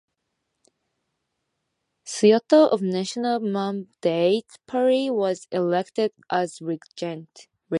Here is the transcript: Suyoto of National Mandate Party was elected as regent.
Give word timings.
Suyoto 2.07 2.71
of 2.71 2.81
National 2.81 3.39
Mandate 3.39 4.51
Party 4.65 5.11
was 5.11 5.47
elected 5.51 6.11
as 6.31 6.59
regent. 6.59 7.45